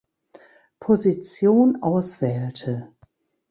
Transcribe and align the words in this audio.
Position 0.79 1.83
auswählte. 1.83 2.91